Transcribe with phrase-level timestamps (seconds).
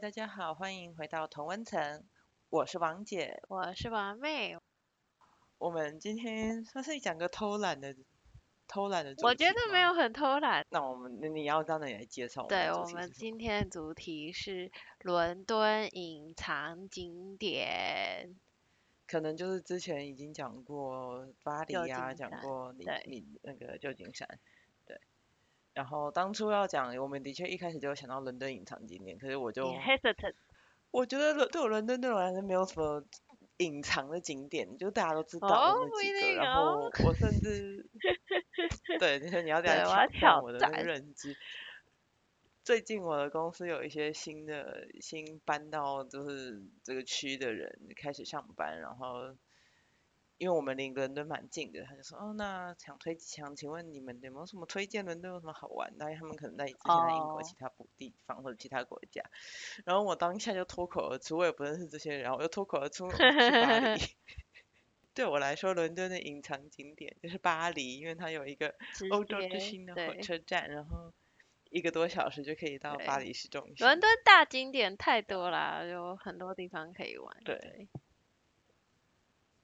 [0.00, 2.02] 大家好，欢迎回到同温层，
[2.48, 4.56] 我是王姐，我是王妹。
[5.58, 7.94] 我们今天算是讲个偷懒的
[8.66, 9.92] 偷懒的主题我觉得没有。
[9.92, 10.64] 很偷懒。
[10.70, 18.40] 那我们，那你要让你来介绍对我们今天的主题是伦敦隐藏景点。
[19.06, 24.38] 可能就是之前已经讲过巴黎旧啊，讲过你对你那个旧金山，对。
[25.80, 30.34] 然后当初要讲，我们的确一开始就想到伦敦隐藏景点，可是我就 hesitant，
[30.90, 33.02] 我觉得伦对我伦敦对我来说没有什么
[33.56, 36.34] 隐藏的景点，就大家都知道那几个。
[36.34, 37.88] 然后哦我甚至
[39.00, 41.34] 对，你说你要这样挑战我的那个战认知。
[42.62, 49.34] 最近我的公司有一些新的新搬到就是这个区的人开始上班，然后
[50.40, 56.06] 因为我们离伦敦蛮近的，他就说哦，那想推想请问你们有没有什么推荐伦敦有什么好玩的？
[56.06, 59.22] 因为他们可能在之前在英国哦其他补地方或者其他国家，
[59.84, 64.00] 然后我当下就脱口而出，我也不认识这些人，然后我就脱口而出、 哦、去巴黎。
[65.12, 68.74] 对我来说，伦敦的隐藏景点就是巴黎，因为它有一个
[69.10, 71.12] 欧洲之接星的火车站，然后
[71.68, 73.74] 一个多小时就可以到巴黎市中心。
[73.80, 77.36] 伦敦大景点太多啦，有很多地方可以玩。
[77.44, 77.88] 对对，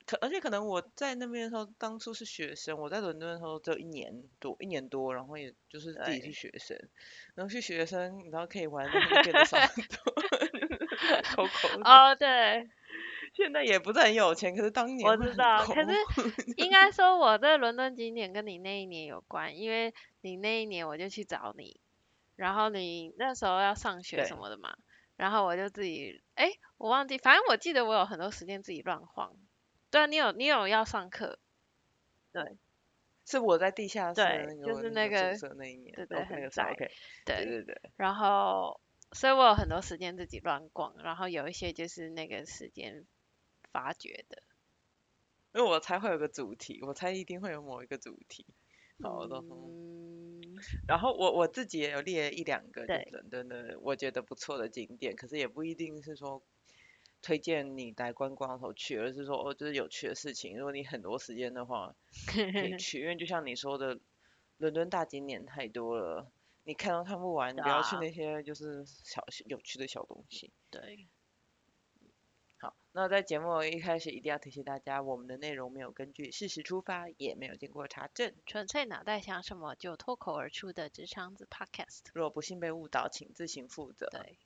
[0.06, 6.78] 可而且可能我在那边的时候，当初是学生，我在伦敦的时候只有一年多，一年多，然后也就是自己对是学生，
[7.34, 10.14] 然后去学生，然后可以玩的东西就变得少很多。
[11.84, 12.68] 哦对，
[13.34, 15.90] 现在也不是很有钱，可是当年我知道，可是
[16.56, 21.80] 应该说我在伦敦景点跟你那一年有关，因为你那一年我就去找你，
[22.36, 24.76] 然后你那时候要上学什么的嘛，
[25.16, 29.32] 然后我就自己，哎，我忘记，反正我记得我有很多时间自己乱晃。
[29.96, 31.38] 对啊，你有你有要上课，
[32.34, 32.58] 对。
[33.26, 36.06] 是我在地下室对那个就是那那个个宿舍那一年，对。
[36.06, 36.60] 对那个时
[37.24, 38.80] 对对，对对，然后
[39.12, 43.06] 所以我有很多时间自己乱逛，然后有一些就是那个时间
[43.72, 44.42] 发掘的。
[45.54, 48.46] 因为我猜会有个主题，我猜一定会有某一个主题。
[49.00, 49.72] 好，我到时候
[50.38, 53.16] 嗯，然后我我自己也有列一两个，对。
[53.20, 56.42] 对对我觉得不错的景点，可是也不一定是说
[57.26, 60.56] 推荐你来观光的时候去，而是说哦，就是有趣的事情。
[60.56, 61.92] 如果你很多时间的话，
[62.30, 63.98] 可以去，因为就像你说的，
[64.58, 66.30] 伦敦大景点太多了，
[66.62, 70.52] 你看都看不完，你不要去啊那些就是小有趣的小东西。
[70.70, 71.08] 对，
[72.58, 78.32] 好，那在节目一开始一定要提醒大家，我们的内容没有根据事实出发，也没有经过查证。
[78.46, 82.02] 纯粹脑袋想什么就脱口而出的直肠子 Podcast。
[82.14, 84.06] 若不幸被误导，请自行负责。
[84.12, 84.38] 对，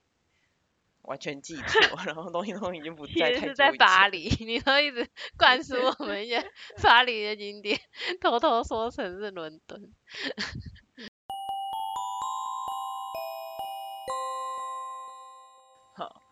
[1.03, 6.45] 完全记错，然后东西都已经不 在是在巴黎，你都一直 灌输我们一些
[6.83, 7.81] 巴黎的景点，
[8.21, 9.93] 偷偷说成是伦敦。
[15.97, 16.23] 好，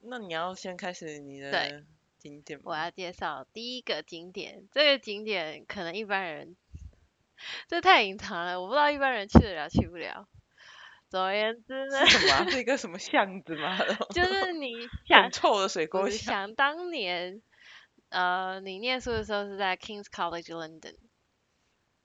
[0.00, 1.84] 那你要先开始你的
[2.18, 2.64] 景点吗？
[2.66, 6.56] 我要介绍第一个景点，这个景点可能一般人，
[7.68, 10.26] 这太隐藏了，我不知道一般人去得了去不了。
[11.14, 12.44] 总而言之呢，是什么啊？
[12.50, 13.78] 是一个什么巷子吗？
[14.12, 14.72] 就是 你
[15.06, 16.34] 想很臭的水沟巷。
[16.34, 17.40] 想当年，
[18.08, 20.96] 呃，你念书的时候是在 King's College London，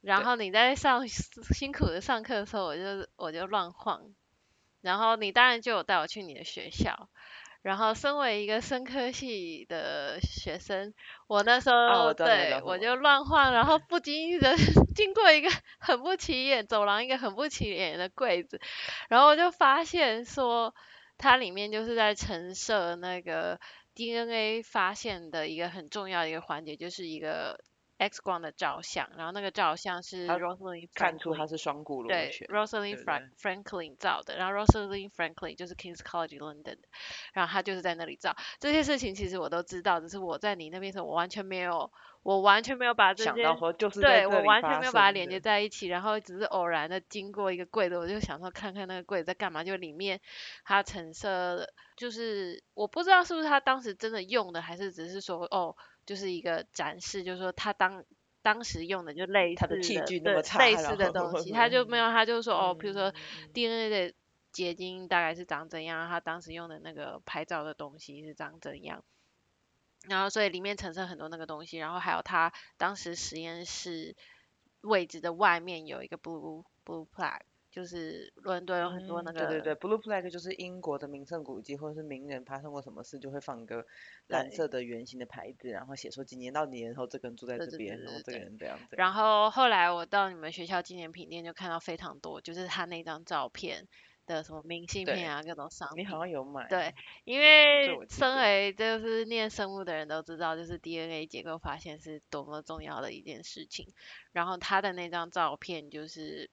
[0.01, 4.13] 然后你在上辛苦的上课的时候，我就我就乱晃，
[4.81, 7.09] 然后你当然就有带我去你的学校，
[7.61, 10.93] 然后身为一个生科系的学生，
[11.27, 14.55] 我那时候、对我就乱晃，然后不经意的
[14.95, 15.49] 经过一个
[15.79, 18.59] 很不起眼走廊，一个很不起眼的柜子，
[19.09, 20.73] 然后我就发现说，
[21.17, 23.59] 它里面就是在陈设那个
[23.93, 27.59] DNA 发现的一个很重要的一个环节，就是一个
[27.99, 32.47] X 光的照相，然后那个照相是 Rosalind 看出它是双股螺对旋。
[32.47, 36.77] Rosalind Fra Franklin 照的，然后 Rosalind Franklin 就是 King's College London 的，
[37.33, 38.35] 然后他就是在那里照。
[38.59, 41.91] 这些事情其实我都知道，只是我在你那边的时候，我完全没有，
[42.23, 50.21] 我完全没有把这些想到说就是对我完全没有把它连接在一起，然后只是偶然的经过一个柜子，我就想说看看那个柜子在干嘛，就里面
[50.63, 51.27] 它陈设
[51.57, 55.75] 的，就是我不知道是不是他当时真的用的，还是只是说哦，
[56.09, 58.03] 就是一个展示，就是说他当
[58.41, 64.15] 当时用的就类似它的器具那么差类似的东西， 他就没有，他就说哦，比如说嗯 DNA 的
[64.51, 69.03] 结晶大概是长怎样，他当时用的那个拍照的东西是长怎样。
[70.07, 74.15] 然后所以里面产生很多那个东西，然后还有他当时实验室
[74.81, 77.41] 位置的外面有一个 blue blue plaque，
[77.71, 83.85] 就是伦敦有很多那个、嗯对对对，Blue Flag 就是英国的名胜古迹，或者是名人发生过什么事，就会放个
[84.27, 88.95] 蓝色的圆形的牌子，然后写说几年到几年后，这个人住在对对这边，然后这个人这样子。
[88.97, 93.87] 然后后来我到你们学校纪念品店就看到非常多，就是他那张照片
[94.25, 96.05] 的什么明信片啊，各种商品你。
[96.05, 96.67] 好像有买。
[96.67, 96.93] 对，
[97.23, 103.93] 因为身为就是念生物的人都知道，就是 DNA 结构发现是多么重要的一件事情。
[104.31, 106.49] 然后他的那张照片就是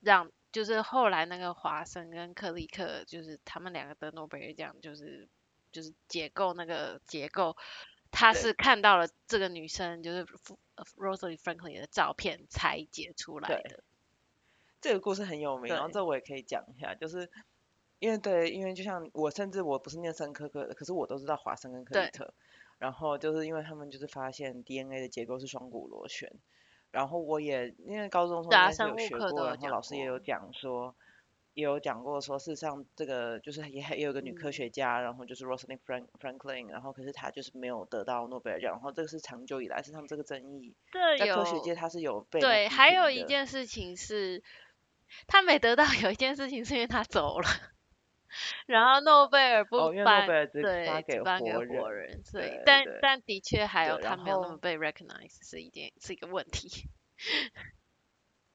[0.00, 5.28] 让，就是后来那个华生跟克利克，就是他们两个得诺贝尔奖，就是
[5.70, 7.56] 就是解构那个结构，
[8.10, 10.24] 他是看到了这个女生就是
[10.96, 13.84] Rosalie Franklin 的照片才解出来的。
[14.80, 17.30] 这个故事很有名，然后这我也可以讲一下，就是
[17.98, 22.06] 因为对，因为就像我甚至我不是念生科科的，可是我都知道华生跟克对。
[22.06, 22.32] 里特，
[22.78, 26.32] 然后就是因为他们就是发现 DNA 的结构是双股螺旋，
[26.90, 30.94] 然后我也因为高中的时候对啊应该是有学过，然后老师也有讲说。
[31.52, 34.52] 也有讲过说，事实上这个就是 也还也有个女科嗯。
[34.52, 44.44] 学家，然后就是 Rosalind Frank Franklin，然后可是她就是没有得到诺贝尔奖，然后这个是长久以来是他们这个争议，这在科学界它是有被对，还有一件事情是，
[45.26, 47.48] 他没得到，有一件事情是因为他走了，
[48.66, 56.88] 然后诺贝尔不颁，对，发给只颁给活活人，所以但但的确还有他没有那么被 recognize 是一点是一个问题。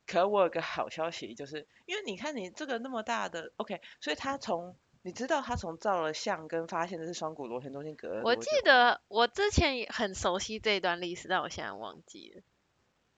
[0.07, 12.43] 可我有个好消息，就是因为你看你这个那么大的，OK，所以他从你知道他从照了相跟发现的是双股螺旋中心隔了我记得我之前也很熟悉这段历史，但我现在忘记了。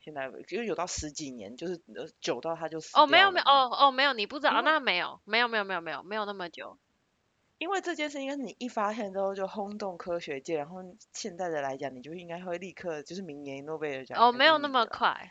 [0.07, 6.77] 现在就有到十几年，就是呃久到他就死哦，没有没有，哦哦没有，你不知道，那没有没有没有没有没有没有那么久。
[7.57, 10.77] 因为这件事应该是你一发现之后就轰动科学界，然后
[11.12, 15.30] 现在的来讲，你就应该会立刻就是明年诺贝尔奖哦，没有那么快，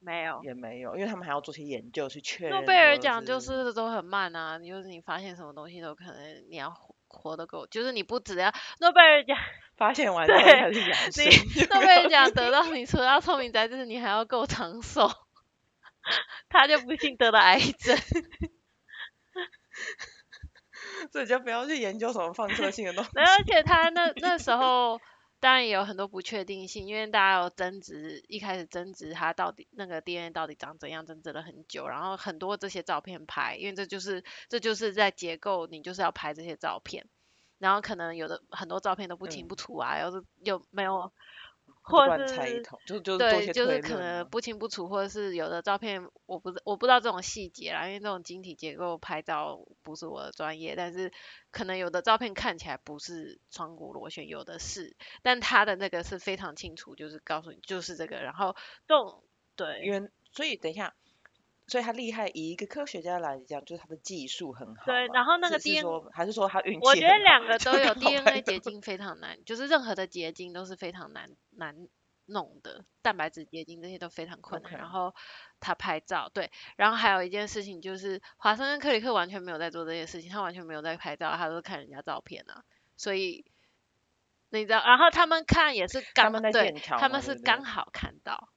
[0.00, 0.42] 没有。
[0.44, 6.70] 也没有，因为他们还要做些研究去确认诺贝尔奖就是都很慢啊，你就是你发现什么东西都可能你要
[7.08, 9.36] 活活得够，就是你不只要诺贝尔奖，
[9.76, 15.10] 发现完对才是养生，你诺贝尔奖得到你除了要聪明才智，你还要够长寿，
[16.48, 17.96] 他就不幸得了癌症。
[21.12, 23.10] 所以就不要去研究什么放射性的东西。
[23.14, 25.00] 而且他那那时候
[25.40, 37.06] 当然也有很多不确定性，因为大家有争执，一开始争执它到底那个 DNA 到底长怎样，争执了很久，然后很多这些照片拍，因为这就是这就是在结构，你就是要拍这些照片，
[37.58, 41.12] 然后可能有的很多照片都不清嗯不楚啊，又是又没有。
[41.88, 51.12] 就或者是乱猜一通，就就是对，就是可能不清不楚，或者是有的照片我不知我不知道这种细节啦，因为这种晶体结构拍照不是我的专业，但是
[51.50, 58.54] 可能有的照片看起来不是双股螺旋，有的是，但他的那个是非常清楚，就是告诉你就是这个，然后
[58.86, 59.24] 这种
[59.56, 59.82] 对。
[59.84, 60.94] 因为所以等一下，
[61.68, 64.86] 所以他厉害，以一个科学家来讲，就是他的技术很好。
[64.86, 71.86] 对，然后那个 DNA 还是说他运气我觉得两个 都有，DNA 得结晶非常难，就是任何的结晶都是非常难难
[72.26, 74.72] 弄的，蛋白质结晶这些都非常困难。
[74.72, 75.14] 然后
[75.60, 82.64] 他拍照，对，然后还有一件事情就是华生跟克里克完全没有在做这件事情，他完全没有在拍照，他都是看人家照片啊，
[82.96, 83.44] 所以
[84.50, 88.48] 你知道，然后他们看也是刚对他们是刚好看到，呃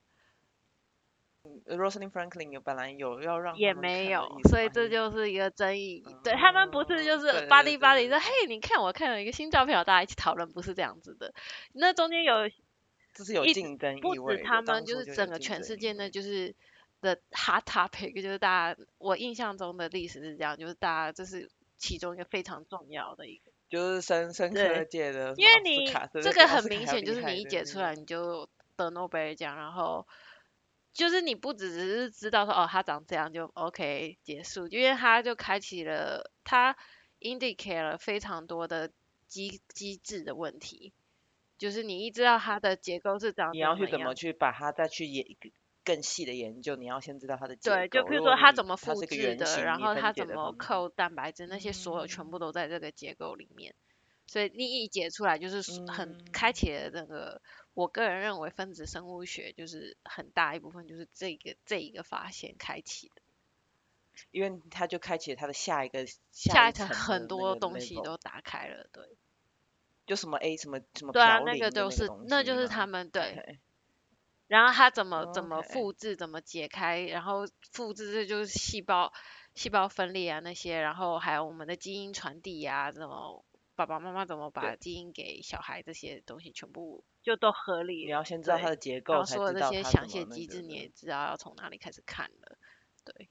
[1.66, 6.04] Rosalind Franklin 有本来有要让也没有所以这就是一个争议。
[6.24, 11.34] 对他们不是就是巴黎巴黎说，嘿，你看我看了一个新照片，大家一起讨论，不是这样子的。
[11.74, 12.48] 那中间有
[13.14, 14.42] 这是有竞争不意味不。
[14.42, 16.54] 止他们，就是整个全世界呢，就是
[17.02, 30.06] 的 hot topic，就是大家我印象中的历史是这样，就是大家这是其中一个非常重要的一个，就是生生对科界的因为你这个很明显，就是你一解出来你就得诺贝尔奖，然后。
[30.94, 36.76] 就是你不只是知道说哦，他长这样就 OK 结束，因为他就开启了，他
[37.20, 38.92] indicate 了非常多的
[39.28, 40.94] 机机制的问题，
[41.58, 45.26] 就是你一知道它的结构是长你要去怎么去把它再去研
[45.84, 47.76] 更细的研究，你要先知道它的结构。
[47.76, 53.74] 对，就比如说它怎么复制的，然后它怎么扣蛋白质，那些所有全部都在这个结构里面。
[54.32, 57.42] 所以你一解出来，就是很开嗯启了那个，
[57.74, 63.22] 我个人认为分子生物学就是很大一部分就是这个这一个发现开启的，
[64.32, 69.04] 因为它就开启了它的下一个下一层很多东西都打开了，对，
[70.06, 73.10] 就什么 A 什么什么对啊，那个就是那就是他们？
[73.10, 73.60] 对。
[74.48, 79.12] 然后它怎么怎么复制，怎么解开，然后复制这就是细胞
[79.56, 83.46] 细胞分裂啊那些，然后还有我们的基因传递啊，怎么
[83.82, 88.06] 爸爸妈妈怎么把基因给小孩这些东西全部就都合理。
[88.06, 92.60] 你要先知道它的结构，然后所有这知道它些详细的机制，你也知道要从哪里开始看了。
[93.04, 93.28] 对，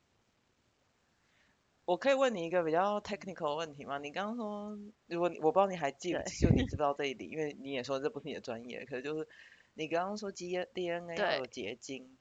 [1.85, 3.99] 我可以问你一个比较 technical 的问题吗？
[3.99, 4.76] 你刚刚说，
[5.07, 9.28] 如果你我不知道你还记不对就你知道这一点，因为你也说这不是你的专业，可是就是
[9.75, 12.19] 你刚刚说 G DNA 要有结晶，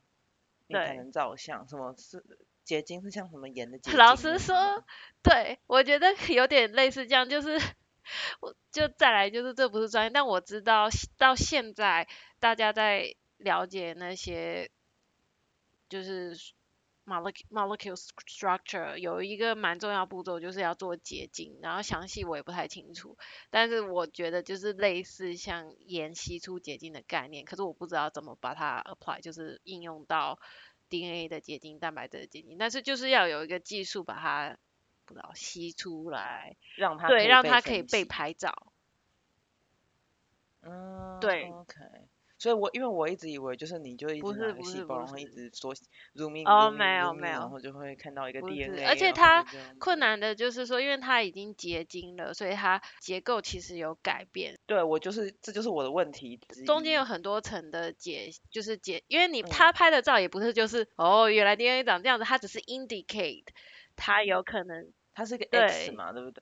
[0.68, 2.24] 你才能照相，什么是
[2.64, 3.98] 结晶是像什么盐的结晶？
[3.98, 4.56] 老实说，
[5.24, 7.60] 对我觉得有点类似这样，就是
[8.42, 10.88] 我就再来就是这不是专业，但我知道
[11.18, 12.08] 到现在
[12.40, 14.70] 大家在了解那些
[15.90, 16.36] 就是
[17.06, 23.18] molecule molecule structure 有一个蛮重要步骤就是要做结晶，然后详细我也不太清楚，
[23.50, 30.40] 但是我觉得就是类似像盐析出结晶的概念，可是我不知道怎么把它 apply 就是应用到
[30.90, 34.58] DNA 的结晶、蛋白质的结晶，但是就是要有一个技术把它
[35.10, 38.72] 不知道吸出来，让它对，让它可以被拍照。
[40.62, 41.80] 嗯，对，OK。
[42.38, 45.76] 所以我因为我一直以为就是你就一直拿个细胞，然后一直说
[46.16, 49.46] zoom in 哦 zoom in 没有 zoom in，没有然后就会看到一个 DNA，而且它
[49.78, 63.48] 困难的就是说，因为它已经结晶了，所以它结构其实有改变，对我就是这就是我的问题中间有很多层的解，就是解，因为你嗯他拍的照也不是就是、哦，原来 DNA 长这样子，它只是 indicate
[63.98, 65.68] 它有可能它是一个对。
[65.68, 66.42] X 嘛，对不对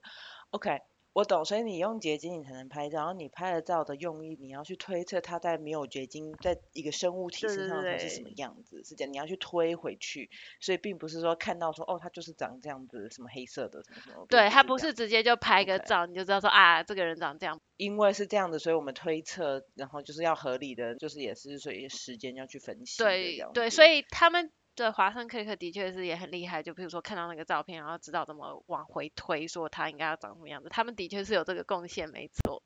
[0.50, 0.80] ？OK，
[1.14, 10.30] 我懂，所以你用结晶你才能拍照，然后你拍了照的用意，你要去推测它在没有结晶，在一个生物体身上是什么样子，是这样，你要去推回去，
[10.60, 15.34] 所以并不是说看到说哦，它就是长这样子，什么黑色的什么什么，对，它不是直接就。
[15.40, 24.50] 拍个照你就知道说啊，这个人长这样，因为是这样的，所以我们推测，然后就是要合理的，就是也是所以时间要去分析对对，所以他们
[24.84, 32.62] 的华生克里克的确是也很厉害，就比如说看到那个照片，然后知道怎么往回推，说他应该要长什么样子，他们的确是有这个贡献，没错。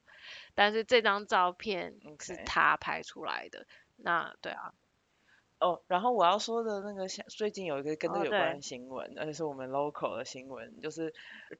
[0.55, 3.67] 但是这张照片是他拍出来的，
[3.97, 4.73] 那对啊，
[5.59, 11.13] 哦，然后我要说的那个像最近有一个跟这哦个有关的新闻，而且是我们 local 的新闻，就是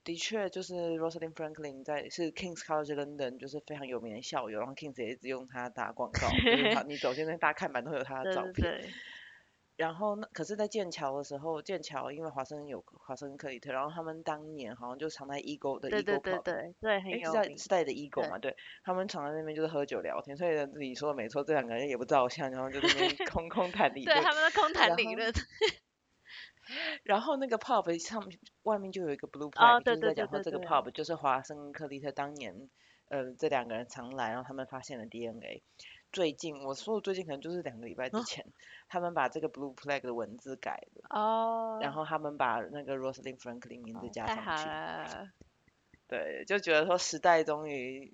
[0.05, 8.53] 的确就是 Rosalind Franklin 在是 King's College London 就是非常有名的校友，然后 King's 也一直用他打广告，就是他 你走进那大看板都有他的照片。
[8.55, 8.91] 对对，
[9.77, 17.43] 然后那可是，在剑桥的时候，剑桥因为华生有华生克里特，然后他们当年好像就常在 Eagle 的对对 Eagle 对 Pub 对对，很诶，是有名。
[17.43, 18.39] 在是在的 Eagle 嘛？
[18.39, 24.17] 对，他们常在那边就是喝酒聊天，所以呢你说的没错，这两个人也不照相，然后就在那边 空空谈理论。
[24.17, 25.33] 对他们的空谈理论，
[27.03, 32.69] 然后那个 pub 上面外面就有一个 blue 哦 flag，、对对就是在讲说这个 pub 就是华生跟克利特当年，
[33.09, 35.63] 呃，这两个人常来，然后他们发现了 DNA。
[36.13, 38.45] 最近我说的最近可能就是两个礼拜之啊前，
[38.89, 44.69] 他们把这个 blue flag 的文字改了，哦，然后他们把那个 Rosalind Franklin 名字加上去。
[44.69, 45.33] 了，
[46.07, 48.13] 对，就觉得说时代终于，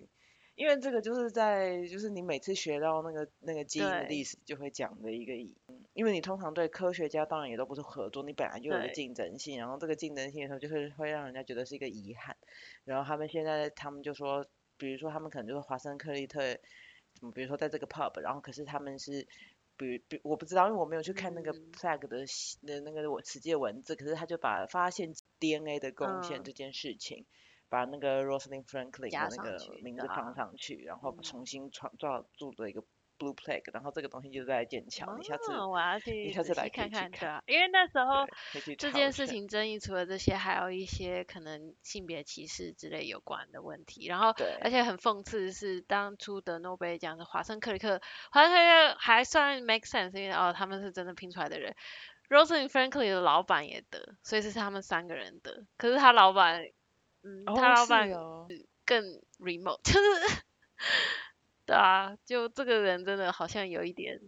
[0.55, 5.33] 因为这个就是在就是你每次学到那个那个基因的历史就会讲的一个
[5.95, 12.37] 因为你通常对科学家当然也都不是合作，你本来就有一个竞争性，然后这个竞争性的时候就是会让人家觉得是一个遗憾，
[12.85, 16.41] 然后他们现在他们就说，比如说他们可能就是华生克利特，
[17.35, 19.27] 比如说在这个 pub，然后可是他们是。
[19.81, 21.71] 比如，比我不知道，因为我没有去看那个嗯。
[21.73, 26.43] flag 的细的那个我实际的文字，可是他就把发现 DNA 的贡献嗯。
[26.43, 27.25] 这件事情，
[27.69, 31.13] 把那个 Rosalind Franklin 的那个名字放上去，然后？
[31.17, 31.23] 嗯。
[31.23, 32.83] 重新创造做了一个
[33.19, 38.27] blue plague，然后这个东西就在剑桥，你下次哦，我要去你下次来看看，对啊，因为那时候
[38.79, 44.07] 这件事情争议除了这些，还有一些可能性别歧视之类有关的问题。
[44.07, 51.75] 然后，对而且很讽刺的是，当初得诺贝尔奖的华生克里克，华生克里克还算 make sense，因为哦他们是真的拼出来的人。
[52.29, 55.65] Rosalind Franklin 的老板也得，所以这是他们三个人得。
[55.79, 56.63] 可是他老板，
[57.23, 58.47] 嗯，哦他老板哦
[58.85, 59.03] 更
[59.39, 60.43] remote，就是，
[61.69, 64.19] 对啊，就这个人真的好像有一点。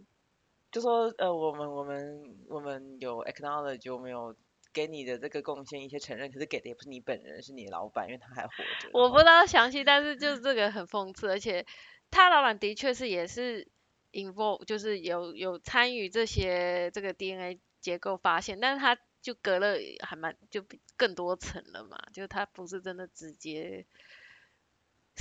[0.71, 4.35] 就说呃，我们我们我们有 acknowledge 我们有
[4.71, 8.91] 给你的这个贡献一些承认，可是给的也不是你本人，是你老板，因为他还活着。
[8.93, 11.65] 我不知道详细，但是就是这个很讽刺，而且
[12.11, 13.67] 他老板的确是也是
[14.11, 23.87] involve，就是有有参与这些这个 DNA 结构发现，但是他就隔了还蛮就比更多层了嘛，就他不是真的直接。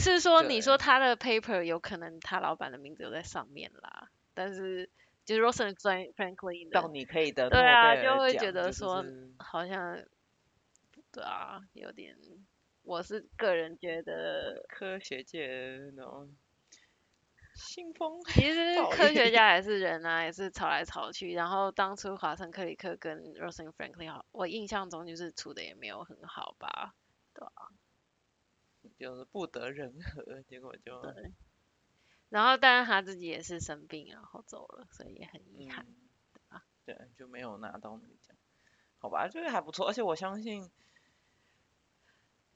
[0.01, 4.89] 是说你说他的 paper 有可能他老板的名字有在上面啦，但是
[5.25, 10.03] 就是 Rosalind Frank- Franklin 的到你可以得诺对啊，就会奖觉得这说是好像，
[11.13, 12.17] 对啊，有点，
[12.83, 16.35] 我是个人觉得，科学界那种
[17.55, 18.21] 信封。
[18.25, 21.33] 其实科学家 也是人啊，也是吵来吵去。
[21.35, 26.95] 然后当初华盛克里克跟 Rosalind Franklin 好，我印象中就是处的也没有很好吧。
[29.01, 31.33] 就是不得人和，结果就对
[32.29, 35.87] 然后，但是他自己也是生病，然后走了，所以也很遗憾。
[36.51, 38.37] 嗯，对，就没有拿到那个奖，
[38.99, 40.71] 好吧，这个还不错，而且我相信，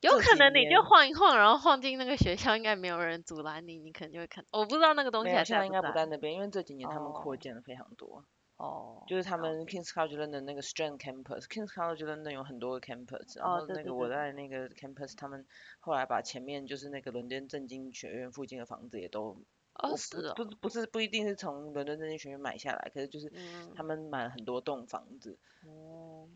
[0.00, 4.44] 有可能你就晃一晃，然后晃进那个学校，应该没有人阻拦你，你可能就会看。
[4.52, 8.24] 我不知道那个东西还现在应该不不在那边，因为这几年他们扩哦建的非常多，
[8.64, 15.44] 哦，就是他们 Kings College London 那个 Strand Campus，Kings College London 有很多个 campus，然后那个我在那个 campus，他们
[15.80, 19.36] 后来把前面就是那个伦敦政经学院附近的房子也都，
[19.74, 20.44] 哦是哦，不。
[20.44, 26.28] 不是不是不一定是从伦敦政经学院买下来，可是就是嗯，他们买了很多栋房子，哦，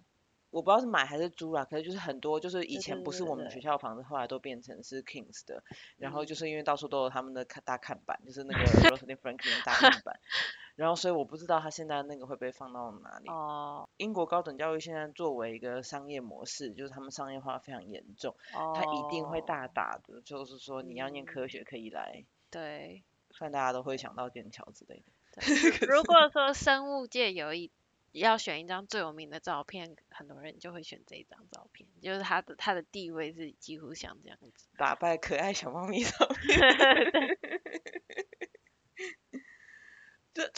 [0.50, 5.62] 我不知道是买还是租啦，可是就是很多就是以前不是我们学校的房子，后来都变成是 Kings 的，
[5.96, 6.26] 然后嗯。
[6.26, 10.18] 就是因为到处都有他们的看大看板，就是那个 Rosalind Franklin 的大看板，
[10.78, 13.28] 然后所以我不知道他现在那个会被放到哪里。
[13.28, 23.02] 哦，英国高等教育现在作为一个商业模式，就是他们商业化非常严重，哦，他一定会大打的，就是说你要念嗯科学可以来，对。
[23.30, 25.12] 虽然大家都会想到剑桥之类的。
[25.86, 27.70] 如果说生物界有一
[28.12, 34.66] 要选一张最有名的照片，很多人就会选这一张照片，就是它的它的地位是几乎像这样子。
[34.76, 37.38] 打败可爱小猫咪照片。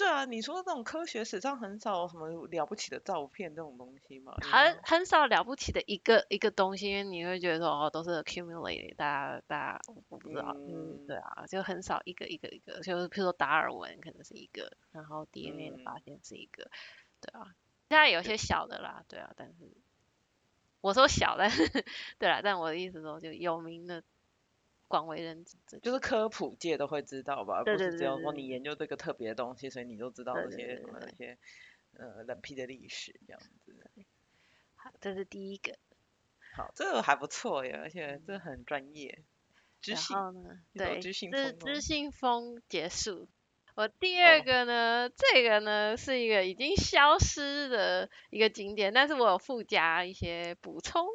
[0.00, 4.35] 对对啊，你说那种科学史上很少有什么了不起的照片这种东西嘛？
[4.40, 9.04] 很很少了不起的一个一个东西，因为你会觉得说哦都是 accumulated，大
[9.37, 11.07] 家大家我我不知道，嗯嗯。
[11.07, 16.02] 对啊，就很少一个一个一个，就是譬如说达尔文可能是一个，然后 DNA 的发嗯。
[16.04, 16.71] 现是一个，
[17.21, 17.54] 对啊，
[17.88, 19.76] 现在有些小的啦，对啊，但是
[20.80, 21.62] 我说小，但是
[22.19, 24.02] 对啦，但我的意思说就有名的
[24.90, 31.38] 广为人知，这就是科普界都会知道吧，对对不是只有说你研究这个特别的东西，所以你就知道对这些什么那些
[31.94, 33.73] 呃冷僻的历史这样子。
[34.75, 35.78] 好，这是第一个，
[36.56, 39.23] 好，这个还不错耶，而且这很专业，
[39.80, 40.16] 知性。
[40.16, 43.28] 后呢，一首对，知性知风哦知性风结束。
[43.76, 51.06] 我第二哦个呢，这个呢是一个已经消失的一个景点，但是我有附加一些补充。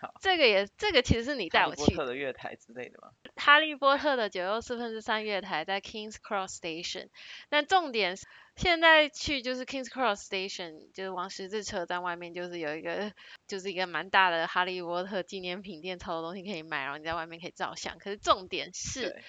[0.00, 2.14] 好这个也，这个其实是你带哈利波特我去的。
[2.14, 3.08] 月台之类的吗？
[3.36, 7.08] 哈利波特的九又四分之三月台在 Kings Cross Station，
[7.48, 8.26] 但重点是
[8.56, 13.12] 现在去就是 Kings Cross Station，就是往十字车站外面就是有一个
[13.46, 17.98] 就是一个蛮大的哈利波特纪念品店，超多东西可以买，然后你在外面可以照相。
[17.98, 19.22] 可是重点是，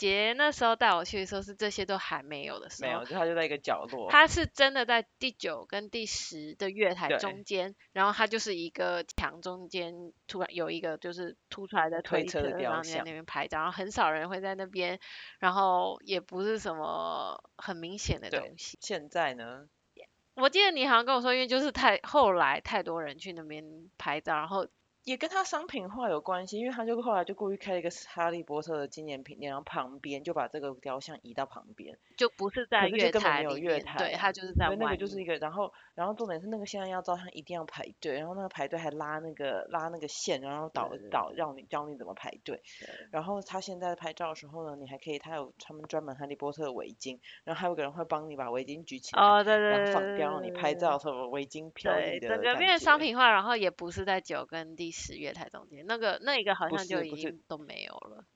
[0.00, 4.10] 对，杰那时候带我去的时候是这些都还没有的时候没有，，就它就在一个角落。
[4.10, 14.98] 它是真的在第九跟第十的月台中间，然后它就是一个墙中间突然有一个就是凸出来的推车，车的雕然后在像那边拍照，然后很少人会在那边，
[15.38, 18.78] 然后也不是什么很明显的东西。
[18.80, 19.68] 现在呢，
[20.34, 23.62] 我记得你好像跟我说，因为就是太后来太多人去那边
[23.98, 24.66] 拍照，然后
[25.04, 34.90] 也跟他商品化有关系，因为他就后来就故意开了一个哈利波特的纪念品店，然后旁边就把这个雕像移到旁边，就不是在月根本没有月台对，啊它就是在外面那。
[34.90, 42.60] 个就是一个，然后然后重点是那个现在要照相一定要排队，然后那个排队还拉那个拉那个线，然后导导让你教你怎么排队。
[43.10, 58.26] 然后他现在拍照的时候呢，你还可以，他有他们专门哈利波特的围巾，然后还有个人会帮你把围巾举起来，哦，对对对然后放掉，让你拍照的时候围巾飘对，逸的整个变感成商品化，然后也不是在九跟第十月台中间，那个那个好像就已经都没有了。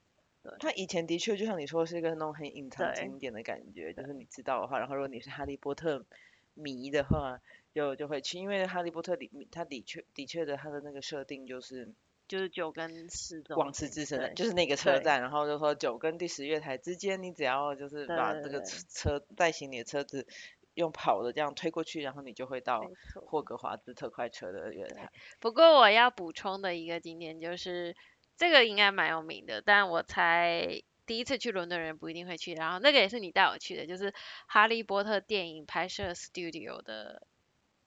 [0.60, 4.12] 他以前的确就像你说是一个那种很隐藏经典的感觉，就是。
[4.12, 6.06] 你知道的话，然后如果你是哈利波特
[6.54, 7.40] 迷的话，
[7.74, 11.92] 就就会去，因为哈利波特里他的确的确的他的那个设定就是
[12.28, 20.28] 就是九跟十中往慈间之神的，就是那个车站，然后就说九跟第十月台之间，你只要就是把这个车带行李的车子
[20.74, 22.84] 用跑的这样推过去，然后你就会到。
[23.26, 25.10] 霍格华兹特快车的月台。
[25.40, 27.96] 不过我要补充的一个景点就是，
[28.37, 34.12] 这个应该蛮有名的，但我才第一次去伦敦人不一定会去，然后那个也是你带我去的，就是
[34.46, 37.26] 哈利波特电影拍摄 studio 的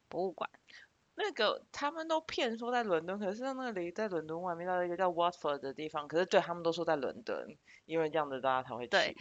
[0.09, 0.49] 博物馆。
[1.15, 9.17] 那个他们都骗说在伦敦，可是那里在伦敦外面到一个叫 Watford 的地方，可是对他们都说在伦敦，因为这样子大家才会对去。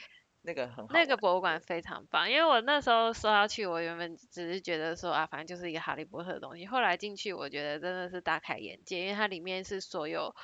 [0.47, 6.65] 那个很好那个博物馆非常棒，因为我那时候说要去，我原本只是觉得说啊，反正就是一个哈利波特的东西。
[6.65, 10.35] 后来进去，我觉得真的是大开眼界，因为它里面是所有，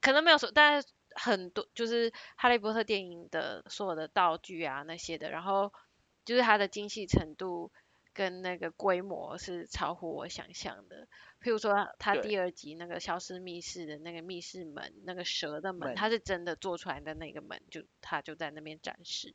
[0.00, 5.72] 可能没有说，但是很多就是哈利波特电影的所有的道具啊那些的，然后
[6.24, 7.72] 就是它的精细程度
[8.14, 11.08] 跟那个规模是超乎我想象的。
[11.42, 19.34] 譬如说，他第二集那个消失密室的那个密室门，那个蛇的门，门它是真的做出来的那个门，就他就在那边展示。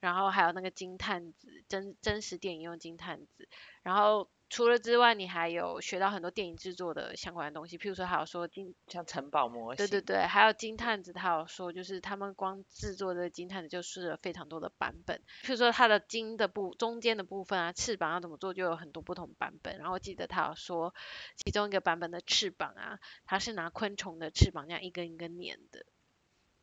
[0.00, 3.48] 然后还有那个金探子，真真实电影用金探子。
[3.82, 9.78] 然后除了之外，你还有学到很多电影制作的相关的东西，譬如说还有说金，像城堡模型。
[9.78, 19.78] 对对对，还有金探子，他有说就是他们光制作的金探子就试了非常多的版本，譬如说它的金的部中间的部分啊，翅膀要怎么做就有很多不同版本。
[19.78, 20.94] 然后我记得他有说
[21.34, 25.86] 其中一个版本的翅膀啊，它是拿昆虫的翅膀那样一根一根粘的，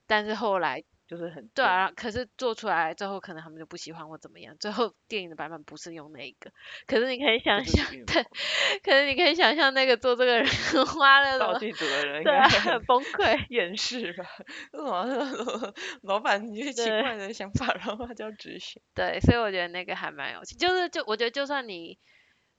[0.05, 6.51] 但是后来就是很对啊，可是做出来最后可能他们就不喜欢或怎么样，最后电影的版本不是用那一个，
[6.85, 8.23] 可是你可以想象，对，
[8.83, 10.45] 可是你可以想象那个做这个人
[10.85, 13.43] 花了道具组的人应对啊，该很很崩溃。
[13.49, 14.23] 掩饰吧？
[14.73, 18.79] 为什么老板你有些奇怪的想法，然后他就要执行？
[18.93, 21.97] 对，所以我觉得那个还蛮有趣，就是就我觉得就算你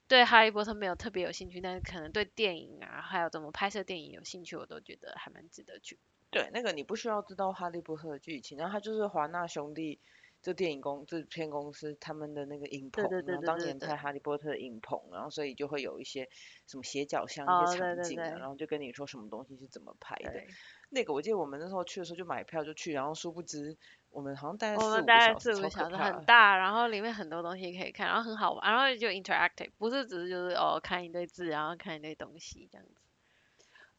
[0.09, 6.01] 对哈利波特没有特别有兴趣，但是可能对电影啊，还有怎么拍摄电影有兴趣，我都觉得还蛮值得去。
[6.31, 9.99] 对，那个你不需要知道哈利波特的剧情，然后他就是华纳兄弟
[10.41, 16.29] 这电影公这片公司他们的那个影棚，对对对然后当年拍哈利波特的影棚，然后所以就会有一些
[16.67, 20.43] 什么斜角巷哦一些场景然后就跟你说什么东西是怎么拍的。
[20.89, 23.77] 那个我记得我们那时候去的时候就买票就去，然后殊不知
[24.11, 26.17] 我们好像待了我们四五个小时，待了四五超个小时，可怕的。
[26.17, 32.95] 很大，然后里面很多东西可以看，然后很好玩，然后就 interactive，不是只是就是哦看一堆字，然后看一堆东西这样子。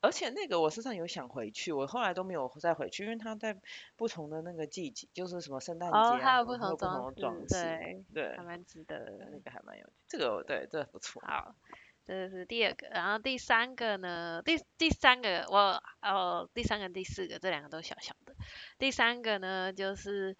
[0.01, 3.55] 而且那个我身上有想回去，我后来都没有再回去，因为它在
[3.95, 9.29] 不同的那个季节，就是什么圣诞节哦，啊，还有不同的装饰，对，对还，蛮值得的。
[9.31, 11.21] 那个还蛮有趣，这个对，这个不错。
[11.23, 11.55] 好，
[12.03, 18.35] 这是第二个，然后第三个呢，第第三个我哦，第三个、第四个这两个都小小的，
[18.79, 20.35] 第三个呢就是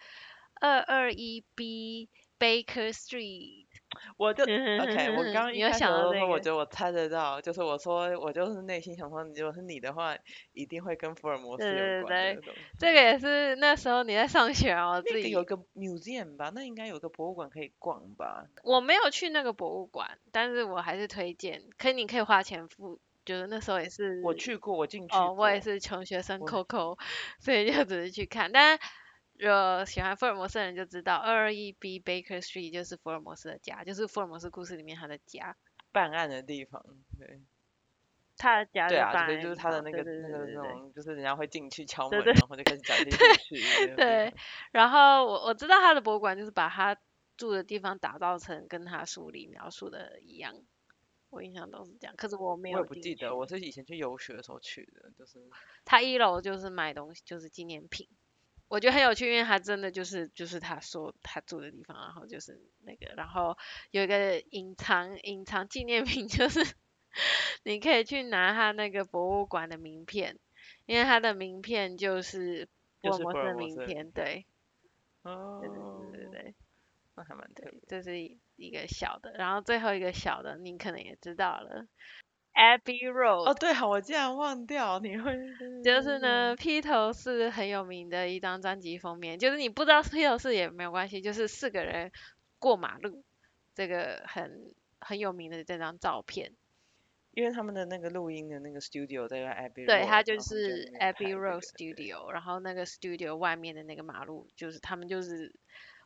[0.60, 3.61] 二二一 B Baker Street，
[4.18, 10.16] 我就 OK，我刚刚有一开始的时候，我觉得我猜得到，就是我说我就是内心想说，如果是你的话，
[10.54, 12.54] 一定会跟福尔摩斯有关对对对。
[12.78, 18.46] 这个也是那时候你在上学啊，我自己那个有个 museum 吧，那应该有个博物馆可以逛吧？
[18.64, 26.98] 我没有去那个博物馆，但是我还是推荐，可以你可以花钱付，就是那时候也是我去过，我进去哦，我也是穷学生我 Coco，
[27.40, 28.52] 所以就只是去看。
[28.52, 28.80] 但
[29.42, 35.58] 如果喜欢福尔摩斯的人就知道，二二一 B Baker Street 就是福尔摩斯的家，就是福尔摩斯故事里面他的家，
[35.92, 36.86] 办案的地方，
[37.18, 37.42] 对
[38.38, 43.56] 他的家对啊，就是他的那个那个那种，就是人家会进去敲门，然后就开始讲进去。
[43.90, 44.34] 对对，
[44.74, 46.96] 然后我我知道他的博物馆就是把他
[47.36, 50.54] 住的地方打造成跟他书里描述的一样，
[51.32, 55.40] 我印象都是这样，可是我没有我也不记得，我是以前去游学的时候去的，就是
[55.84, 58.08] 他一楼就是买东西，就是纪念品。
[58.72, 63.58] 我觉得很有趣，因为他真的就是就是他说他住的地方，然后就是那个，然后
[63.92, 66.62] 有一个隐藏隐藏纪念品， 就是
[67.64, 70.40] 你可以去拿他那个博物馆的名片，
[70.86, 72.70] 因为他的名片就是
[73.02, 74.46] 福尔摩斯的名片，对
[75.24, 76.56] 哦对对对对对
[77.16, 78.18] 那还蛮特对别。，这是
[78.56, 81.86] 一个小的，然后最后一个小的你可能也知道了
[82.54, 83.50] ，Abbey Road。
[83.50, 85.34] 哦，对，好，我竟然忘掉，你会
[85.84, 92.12] 就是呢，披头士很有名的一张专辑封面，就是你不知道是披头士也没有关系，就是四个人
[92.60, 93.24] 过马路，
[93.76, 96.54] 这个很很有名的这张照片。
[97.34, 105.56] 因为他们的那个录音的那个 studio 在 Abbey 对它就是 Abbey Road Studio，然后那个 studio 外面的那个马路，就是他们就是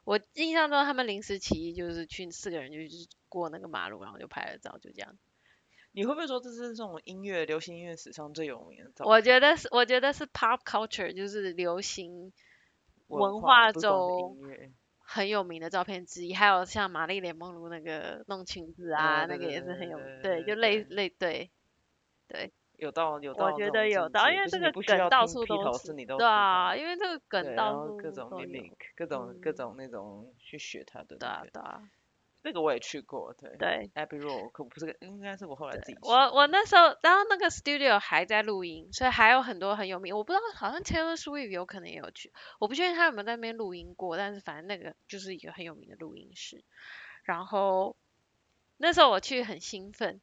[0.04, 2.88] 我印象中他们临时起意就是去四个人就是
[3.28, 5.18] 过那个马路，然后就拍了照，就这样。
[5.96, 12.34] 你会不会说这是这种音乐流行音乐史上最有名的照我觉得是，我觉得是 pop culture，就是流行
[13.08, 14.38] 文文化中
[15.00, 21.52] 很有名的照片之一，还有像玛丽莲梦露那个弄裙子啊，嗯那个也是很有名，对对，就类类对
[22.28, 27.22] 对，有到有到我觉得有到，界就是你因为这个梗到处都是，你都对啊，因为这个。
[27.28, 29.54] 梗对，到然后各种，mimic，各种各嗯。
[29.54, 31.82] 种那种去学他的对，啊对啊，
[32.46, 33.90] 那个我也去过，对对。
[33.96, 40.16] ，Abbey Road 可不是个，应该是我后来自己去我我那时候，然后那个 studio 还在录音，所以还有很多很有名。
[40.16, 46.64] 我不知道，好像 Taylor Swift 有可能也有去，我不确定他有没有在那边录音过，但是反正那个就是一个很有名的录音室。
[47.24, 47.98] 然后
[48.78, 50.22] 那时候我去很兴奋，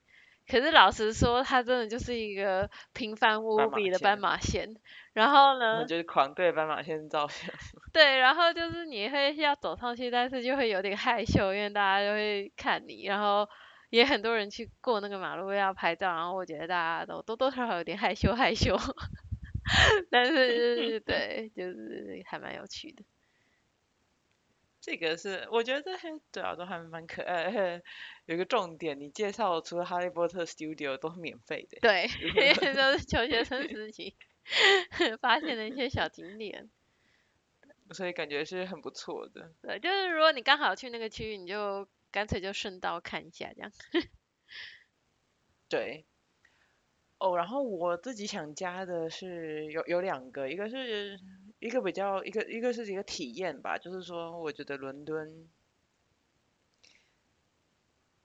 [0.48, 4.68] 可是老实说，它真的就是一个平凡无比的斑马线。
[5.14, 7.50] 然后呢就是狂对斑马线照相，
[7.92, 13.46] 对，然后就是你会要走上去，但是就会有点害羞，因为大家就会看你，然后
[13.90, 18.74] 也很多人去过那个马路要拍照，然后我觉得大家都多多少少有点害羞害羞，
[20.10, 20.32] 但是
[20.78, 23.04] 就是 对，就是还蛮有趣的。
[24.82, 27.80] 这个是我觉得还对啊，都还蛮可爱。
[28.26, 34.16] 有一个重点，你介绍除了哈利波特 Studio 都是免费的，对，因为 都是求学生 时期
[35.20, 36.68] 发现的一些小景点。
[37.94, 39.52] 所以感觉是很不错的。
[39.62, 43.70] 对，就是如果你刚好去那个区域，你就干脆就顺道看一下这样。
[45.68, 46.04] 对。
[47.18, 51.20] 哦，然后我自己想加的是有有两个，一个是
[51.62, 55.48] 一个比较一个一个是一个体验吧，就是说我觉得伦敦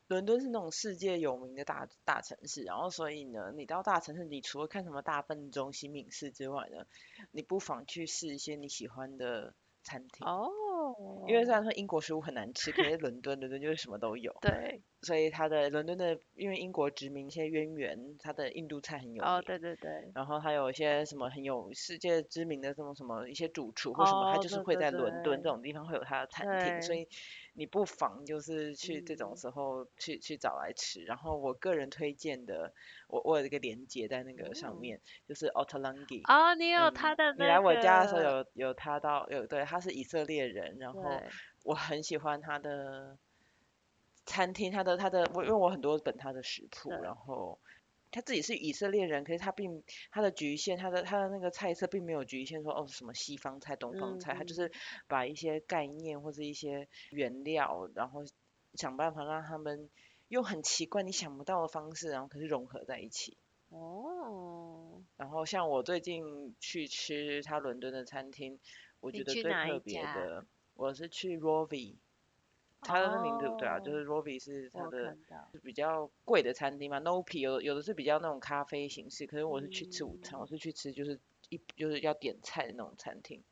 [0.08, 6.88] 伦敦是那种世界有名的大大城市，然后所以呢，你到大城市，你除了看什么大笨钟、新敏寺之外呢，
[7.30, 9.54] 你不妨去试一些你喜欢的
[9.88, 10.28] 餐厅。
[10.28, 10.52] 哦。
[11.28, 14.34] 因为虽然说英国食物很难吃，可是 伦敦伦敦就是什么都有。
[14.42, 14.82] 对。
[15.02, 19.24] 所以它的伦敦的，因为英国殖民一些渊源，它的印度菜很有名。
[19.24, 19.92] 哦，对对对。
[20.16, 27.08] 然后还有一些什么很有世界知名的这种什么一些主厨或什么，他就是会在伦敦这种地方会有他的餐厅，所以
[27.58, 31.04] 你不妨就是去这种时候去去找来吃。
[31.04, 32.72] 然后我个人推荐的，
[33.08, 36.22] 我我有一个连接在那个上面，就是 Ottolenghi。
[36.32, 41.02] 哦，你有他的你来我家的时候有有他到有对，他是以色列人，然后
[41.64, 43.18] 我很喜欢他的。
[44.30, 47.58] 餐厅，他的他的我因为我很多本他的食谱，然后
[48.12, 54.72] 他自己是以色列人，可是他并他的局限，他的他的那个菜色并没有局限说哦什么西方菜、东方菜，他就是
[55.08, 58.24] 把一些概念或者一些原料，然后
[58.74, 59.90] 想办法让他们
[60.30, 63.38] 用很奇怪你想不到的方式，然后可是融合在一起。
[63.70, 65.04] 哦。
[65.16, 68.60] 然后像我最近去吃他伦敦的餐厅，
[69.00, 71.98] 我觉得最特别的，我是去 Rovi。
[72.82, 75.18] 他的名字对啊，就是 Rovi 是他的
[75.64, 83.44] 比较贵的餐厅嘛，Nopi 有有的是比较那种咖啡形式，可是我是去吃午餐，我是去吃就是一就是要点菜的那种餐厅。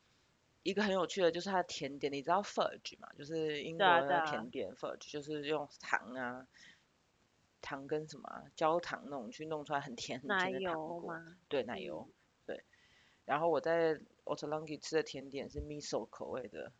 [0.64, 3.08] 一个很有趣的就是它的甜点，你知道 Fudge 嘛？
[3.18, 6.48] 就是英国的甜点 Fudge，就是用糖啊，
[7.62, 11.16] 糖跟什么焦糖那种去弄出来很甜很甜的糖果。
[11.48, 12.08] 对，奶油。
[12.48, 12.64] 对。
[13.26, 16.72] 然后我在 Ottolenghi 吃的甜点是 Miso 口味的。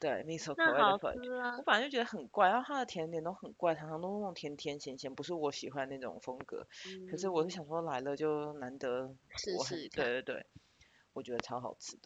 [0.00, 1.12] 对，miso 口味的粉，
[1.58, 6.68] 我反正就觉得很怪，然后它的甜点都很怪，常常都那种甜甜咸咸，不是我喜欢那种风格。
[7.10, 10.46] 可是我是想说来了就难得试试对对对，
[11.14, 12.02] 我觉得超好吃的。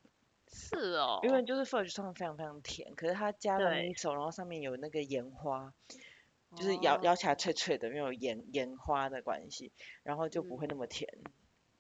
[0.49, 1.21] 是哦。
[1.23, 5.75] 因为就是 fudge 上面非常非常甜，可是它加了 miso，然后上面有那个盐花，
[6.57, 9.71] 就是咬咬起来脆脆的，因为有盐盐花的关系，
[10.03, 11.11] 然后就不会那么甜。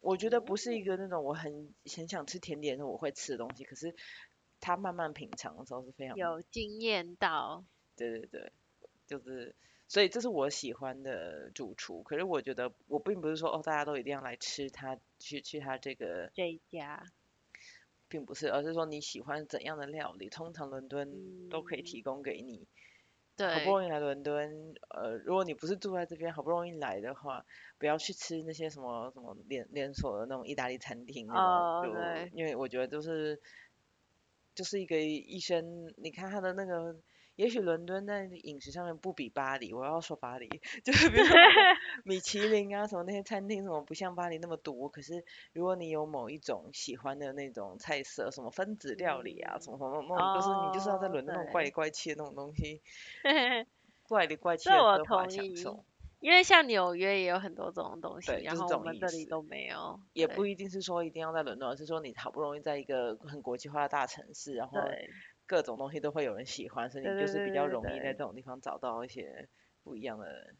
[0.01, 3.95] 我觉得不是一个那种我很很想吃甜点的时候我会吃的东西，可是。
[4.63, 7.65] 他慢慢品尝的时候是非常有惊艳到，
[7.97, 8.53] 对对对，
[9.09, 9.57] 就是，
[9.89, 12.01] 所以这是我喜欢的主厨。
[12.05, 17.05] 可是我觉得我并不是说哦，大家都一定要来吃他，去去他这个这一家，
[18.09, 22.69] 并不是，而是说你喜欢怎样的料理，通常伦敦都可以提供给你。
[23.37, 23.53] 对。
[23.53, 27.45] 好不容易来伦敦，呃，如果你不是住在这边，好不容易来的话，
[27.79, 33.43] 不要去吃那些什么什么连连锁的那种意大利餐厅那种，对，因为我觉得就是。
[34.55, 36.97] 就是一个医生，你看他的那个，
[37.37, 40.49] 也许伦敦在饮食上面不比巴黎，我要说巴黎，
[40.85, 41.37] 就是比如说
[42.05, 52.81] 米其林啊什么那些餐厅什么不像巴黎那么多，可是如果你有某一种喜欢的那种菜色，什么分子料理啊，什么什么那种，就是你就是要在伦敦那种怪里怪气的那种东西，
[54.09, 55.85] 怪里怪气的奢华享受。
[56.23, 60.01] 因为像纽约也有很多这种东西，然后我们这里都没有。
[60.13, 64.79] 也不一定是说一定要在伦敦，而是说你好不容易在一个很国际化的大城市，然后
[65.47, 69.49] 各种东西都会有人喜欢，所以你就是比较容易在这种地方找到一些
[69.83, 70.55] 不一样的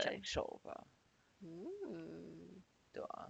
[0.00, 0.86] 享受吧。
[1.42, 2.62] 嗯，
[2.94, 3.28] 对啊。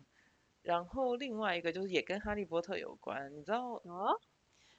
[0.63, 3.83] 然后另外一个就是也跟哈利波特有关，你知道？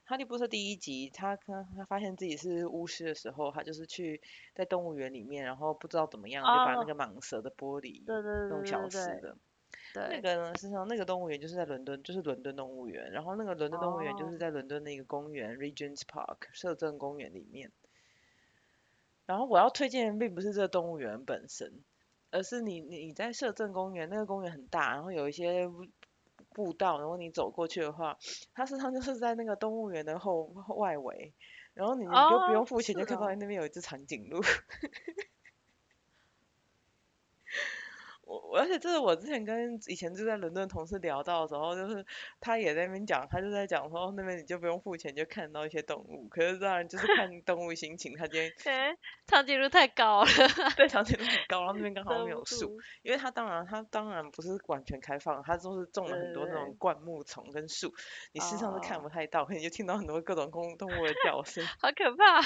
[0.05, 4.21] 哈利波特第一集，他他他发现自己是巫师的时候，他就是去
[4.53, 8.03] 在动物园里面，然后不知道怎么样就把那个蟒蛇的玻璃
[8.49, 9.37] 弄消失的。
[9.93, 10.09] 对。
[10.09, 13.11] 那个呢，实际上那个动物园就是在伦敦，就是伦敦动物园。
[13.11, 17.71] 然后那个伦敦动物园就是在伦敦的一个公园，Regent's Park，摄政公园里面。
[19.25, 21.71] 然后我要推荐并不是这个动物园本身，
[22.29, 25.69] 而是你你在摄政公园，那个公园很大，然后有一些。
[26.53, 28.17] 步道，然后你走过去的话，
[28.53, 30.43] 它实际上就是在那个动物园的后
[30.77, 31.33] 外围，
[31.73, 32.11] 然后你就
[32.47, 34.41] 不用付钱，就看到那边有一只长颈鹿。
[38.25, 42.05] 我而且这是我之前跟以前住在伦敦同事聊到的时候，就是
[42.39, 48.15] 他也在那边讲，他就在讲说那边你就不用付钱就看到一些动物，可是当然就是看 动物心情。
[48.17, 50.29] 他今天长颈鹿太高了，
[50.77, 57.93] 对，长颈鹿很高，然后那边刚好没有树，因为他当然他当然不是完全开放，他都是种了很多那种灌木丛跟树，
[58.31, 62.41] 你事实上是看不太到，可能就听到很多各种公动物的叫声，好可怕。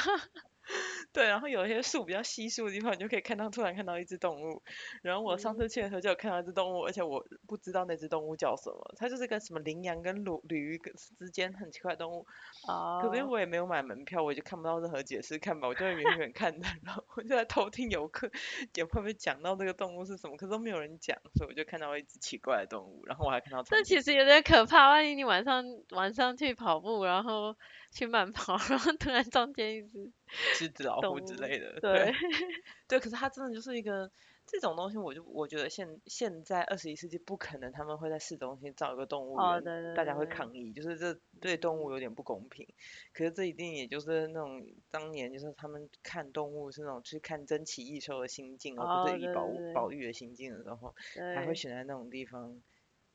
[1.14, 4.62] 对，然后有一些树比较稀疏的地方，你就可以看到突然看到一只动物。
[5.02, 10.78] 然后我上次去的时候就有看到一只动物，而且我不知道那只动物叫什么，它就是个什么羚羊跟驴驴
[11.18, 12.26] 之间很奇怪的动物。
[12.68, 13.00] 哦。
[13.02, 18.30] 可是我也没有买门票，我就看不到任何解释看吧，我就会远远看的，然后我就在偷听游客
[18.76, 23.64] 也会不会讲到这个动物是什么，可是都没有人讲，所以我就看到一只奇怪的动物，然后我还看到。
[23.64, 27.56] 这其实有点可怕，万一你晚上晚上去跑步，然后
[27.92, 30.12] 去慢跑，然后突然撞见一只。
[30.58, 31.78] 狮子、 老虎之类的。
[31.82, 32.12] 对，
[32.88, 34.10] 对，可是它真的就是一个
[34.46, 42.68] 这种东西，我就我觉得现现在二十一世纪不可能他们会在市中心造一个动物哦，园，对对大家会抗议，就是这对动物有点不公平。
[43.14, 50.96] 可是这一定也就是那种当年就是他们看动物是那种去看珍奇异兽的心境，而不哦是以保保育的心境的时候，
[51.36, 52.62] 还会选在那种地方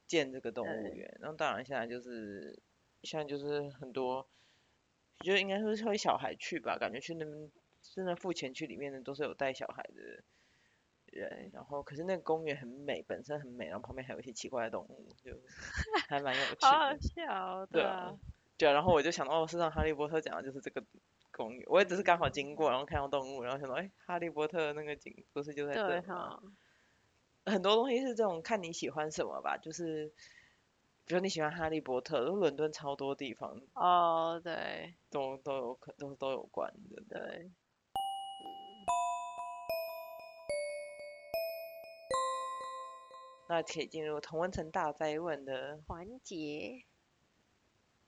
[0.07, 1.17] 建这个动物园。
[1.21, 2.59] 然后当然现在就是
[3.03, 4.29] 现在就是很多，
[5.23, 10.25] 我觉得应该说是会小孩去吧，感觉去那边真的付钱去里面的都是有带小孩的
[11.07, 15.31] 人，然后可是那个公园很美，本身很美，然后旁边还有一些奇怪的动物，就
[16.09, 16.97] 还蛮有趣好。
[16.97, 18.19] 笑哦，对啊啊，
[18.59, 20.83] 对啊，然后我就想到，哦，事实上哈利波特讲的就是这个
[21.31, 26.43] 公园，我也只是刚好经过，然后看到动物，然后想到，哎，哈利波特那个景不是就在对这吗？
[27.45, 30.13] 很多东西是这种看你喜欢什么吧，就是
[31.13, 37.03] 比如你喜欢哈利波特，伦敦超多地方哦，对都都有可都都有关的。
[37.07, 37.51] 对，
[43.47, 46.83] 那可以进入同温层大灾问的，环节，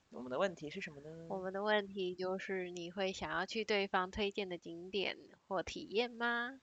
[0.09, 1.27] 我们的问题是什么呢？
[1.29, 6.59] 我们的问题就是你会想要去对方推荐的景点或体验吗？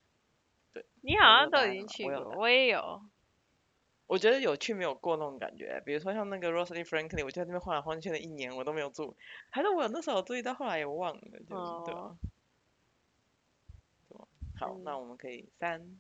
[0.74, 3.04] 对，你好像都已经去过，我我也有，
[4.12, 9.16] 我觉得有趣没有过那种感觉，比如说像那个 Rosalie Franklin，我就在那边晃来晃去了一年，我都没有住，
[9.50, 12.18] 还是我那时候注意到，后来也忘了，就、对哦。
[14.10, 14.28] 啊。
[14.60, 15.00] 好，那嗯。
[15.00, 15.98] 我们可以三、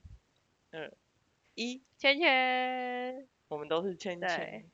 [0.71, 0.91] 二、
[1.55, 4.69] 一，圈圈，我们都是圈圈。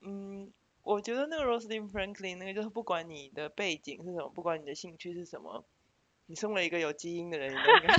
[0.00, 5.64] 嗯，我觉得那个 Rosalind Franklin 那个就是不管你的背景是什么，不管你的兴趣是什么，
[6.26, 7.96] 你身为一个有基因的人，你都应该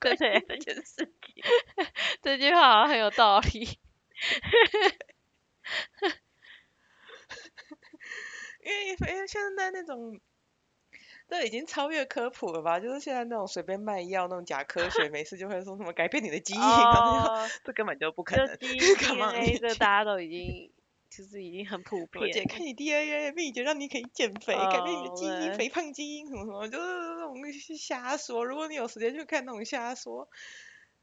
[0.00, 1.44] 对 对， 这件事情。
[2.20, 3.78] 这句话好像很有道理。
[8.64, 10.18] 因为因为现在那种，
[11.28, 12.80] 这已经超越科普了吧？
[12.80, 16.60] 就是现在那种随便卖药那种假科学，没事就会说什么改变你的基因，
[17.62, 18.46] 这根本就不可能。
[18.46, 20.72] 就基因干嘛 DNA 这大家都已经
[21.10, 28.44] 就是已经很普遍 我姐看你 DNA 的秘诀，让你可以减肥，改变你的基因，肥胖基因什么什么，就是那种瞎说。
[28.44, 30.28] 如果你有时间去看那种瞎说，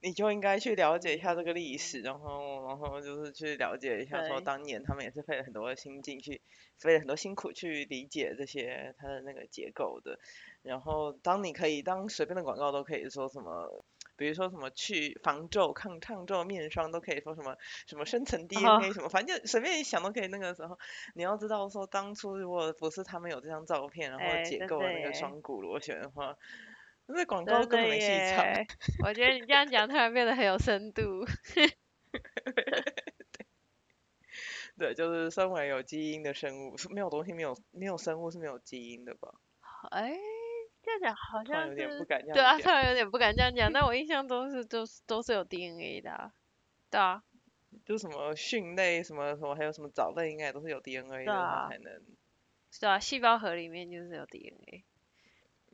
[0.02, 6.42] 你就应该去了解一下这个历史，然后然后就是去了解一下说当年他们也是费了很多的心劲去，
[6.80, 10.20] 费了很多辛苦去理解这些它的那个结构的。
[10.64, 13.86] 然后当你可以当随便的广告都可以说什么。
[14.22, 17.58] 比如说什么去防皱、抗抗皱面霜都可以说什么
[17.88, 20.28] 什么深层 DNA 什么，反正就随便一想都可以。
[20.28, 20.78] 那个时候
[21.16, 26.38] 你要知道说，当初如果不是他们有这张照片，然哎后解构了那个双股螺旋的话，
[27.08, 28.46] 那广告根本没戏唱。
[29.04, 31.26] 我觉得你这样讲突然变得很有深度。
[34.78, 39.34] 对，就是身为有基因的生物，是没有东西没有没有生物是没有基因的吧？
[39.90, 40.18] 哎，这
[40.92, 42.62] 样讲好像有点不是，敢这对啊，样讲。
[42.62, 43.72] 突然有点不敢这样讲。
[43.72, 46.32] 但我印象中是都是都是有 DNA 的啊，
[46.90, 47.24] 对啊，
[47.86, 52.02] 就什么蕈类什么什么，还有什么藻类，应该也都是有 DNA 的，才能
[52.80, 54.84] 对啊，细胞核里面就是有 DNA。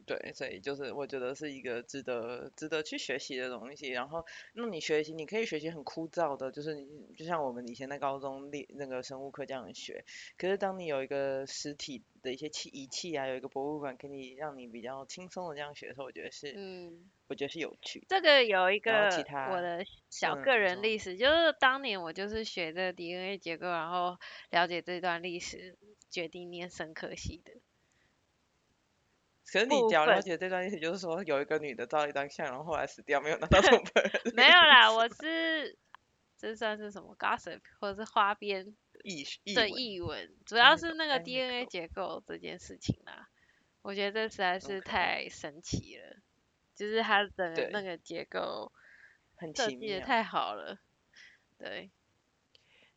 [0.07, 3.89] 对，所以就是我觉得是一个值得值得去学习的东西。
[3.89, 10.05] 然后，那你学习，你可以学习很枯燥的，就是你就像我们以前在高中历那个生物课这样学。
[10.37, 18.05] 可是当你有一个实体的一些器仪器啊，有一个博物馆，可以让你比较轻松的这样学的时候，我觉得是，嗯，我觉得是有趣。
[18.07, 19.09] 这个有一个
[19.51, 24.17] 我的小嗯个人历史，就是当年我就是学的 DNA 结构，然后
[24.51, 25.77] 了解这段历史，
[26.09, 27.51] 决定念生科系的。
[29.51, 35.77] 可是你了解这段历史，就是说有一个女的照了一张相，然后后来死掉，没有拿 到同本人没有啦，我是
[36.37, 43.29] 这算是什么 gossip 或者是花边译译的文译文，主要是那个 DNA 结构这件事情啦。
[43.81, 46.17] 我觉得这实在是太神奇了，
[46.75, 48.73] 就是它的那个结构
[49.35, 49.69] 很奇妙。
[49.69, 50.77] 设计的太好了。
[51.57, 51.89] 对，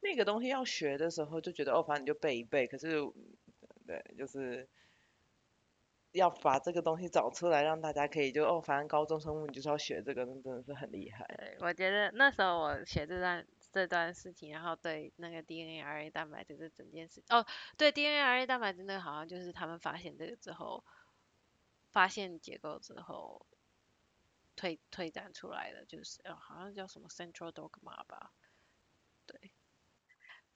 [0.01, 2.67] 那个东西要学的时候就觉得哦，反正你就背一背。
[2.67, 3.01] 可是，
[3.87, 4.69] 对，就是
[6.13, 11.25] 要把这个东西找出来，让大家可以就哦，反正高中生物你就是要学这个，那真的是很厉害。
[11.61, 17.47] 我觉得那时候我学这段这段事情，然后对那个 DNA RNA 蛋白质这整件事，哦，
[17.77, 20.83] 对 DNA RNA 蛋白质那个好像就是他们发现这个之后，
[21.93, 23.47] 发现结构之后
[24.57, 28.33] 推推展出来的，就是哦好像叫什么 Central Dogma 吧，
[29.27, 29.53] 对。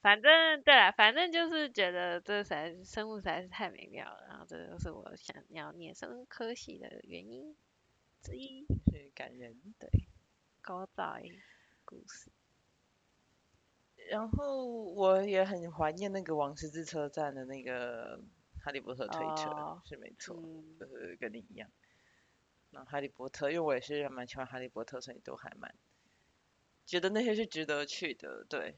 [0.05, 7.57] 反正对啊，反正就是觉得这实在是生物实在是太美妙了，然后这就是我想要念生物科系的原因
[8.21, 8.67] 之一。
[8.93, 9.59] 是感人。
[9.79, 9.89] 对，
[10.61, 11.19] 高大
[11.87, 12.31] 故事。
[14.11, 18.21] 然后我也很怀念那个王十字车站的那个
[18.61, 21.67] 哈利波特推车、哦是没错，嗯就是跟你一样。
[22.69, 25.75] 那哈利波特，因为我也是蛮喜欢哈利波特，所以都还蛮
[26.85, 28.77] 觉得那些是值得去的，对。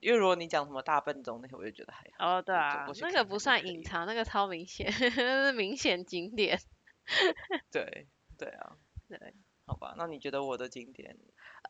[0.00, 2.38] 因为如果你讲什么大笨钟那些，我就觉得还好。
[2.38, 4.86] 哦，对啊那个不算隐藏，那个超明显，
[5.16, 6.58] 那是明显景点。
[7.72, 8.76] 对，对啊，
[9.08, 9.18] 对，
[9.66, 11.16] 好吧，那你觉得我的景点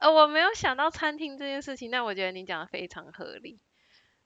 [0.01, 3.61] 呃，我没有想到餐厅这件事情，但我觉得你讲的非常合理，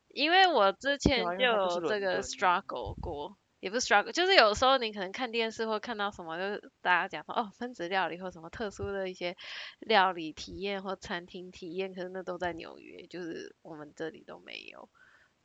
[0.08, 9.36] 因为我之前就有这个 struggle 过，也不是 struggle，就是有时候你可能看电视或看到什么，就是大家讲说哦分子料理或什么特殊的一些
[9.78, 14.88] 料理体验或餐厅体验，可是那都在纽约，就是我们这里都没有，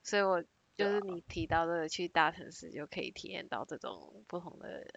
[0.02, 0.42] 所以我
[0.76, 4.88] 就是你提到的去大城市就可以体验到这种不同的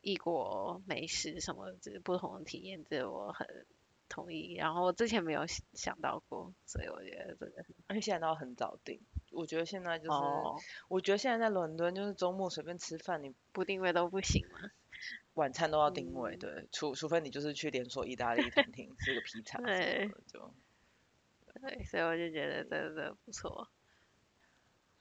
[0.00, 3.46] 异国美食什么这不同的体验，这我很
[4.08, 4.54] 同意。
[4.54, 9.00] 然后我之前没有想想到过，所以我觉得这个而且现在都很早订。
[9.32, 10.56] 我觉得现在就是，哦，
[10.88, 14.70] 我觉得现在在伦敦就是周末随便吃饭，你不定位都不行嘛。
[15.34, 20.54] 晚餐都要定位，嗯对，除除非你就是去连锁意大利餐厅吃个披萨什对么的，就
[21.60, 23.68] 对，所以我就觉得这个不错。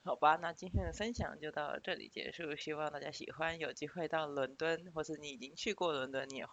[0.04, 0.36] 好吧。
[0.42, 3.60] 那今天的分享就到这里结束，希望大家喜欢。
[3.60, 6.46] 有机会到伦敦，或是你已经去过伦敦，你也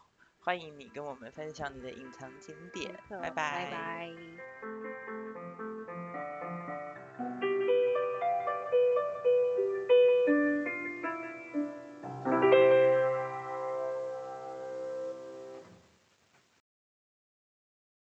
[0.51, 2.93] 欢迎你跟我们分享你的隐藏景点。
[3.09, 4.13] 拜拜拜。